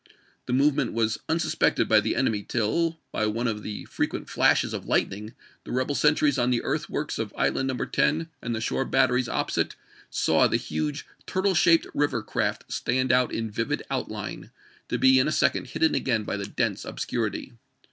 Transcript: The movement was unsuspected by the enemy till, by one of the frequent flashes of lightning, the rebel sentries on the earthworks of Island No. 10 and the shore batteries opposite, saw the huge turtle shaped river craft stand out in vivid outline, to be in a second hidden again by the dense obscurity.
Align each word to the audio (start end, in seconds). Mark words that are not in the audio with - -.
The 0.47 0.53
movement 0.53 0.93
was 0.93 1.19
unsuspected 1.29 1.87
by 1.87 1.99
the 1.99 2.15
enemy 2.15 2.41
till, 2.41 2.99
by 3.11 3.27
one 3.27 3.45
of 3.47 3.61
the 3.61 3.85
frequent 3.85 4.27
flashes 4.31 4.73
of 4.73 4.87
lightning, 4.87 5.35
the 5.63 5.71
rebel 5.71 5.93
sentries 5.93 6.39
on 6.39 6.49
the 6.49 6.63
earthworks 6.63 7.19
of 7.19 7.31
Island 7.37 7.67
No. 7.67 7.77
10 7.85 8.27
and 8.41 8.55
the 8.55 8.61
shore 8.61 8.83
batteries 8.83 9.29
opposite, 9.29 9.75
saw 10.09 10.47
the 10.47 10.57
huge 10.57 11.05
turtle 11.27 11.53
shaped 11.53 11.85
river 11.93 12.23
craft 12.23 12.73
stand 12.73 13.11
out 13.11 13.31
in 13.31 13.51
vivid 13.51 13.83
outline, 13.91 14.49
to 14.89 14.97
be 14.97 15.19
in 15.19 15.27
a 15.27 15.31
second 15.31 15.67
hidden 15.67 15.93
again 15.93 16.23
by 16.23 16.35
the 16.35 16.47
dense 16.47 16.83
obscurity. 16.83 17.53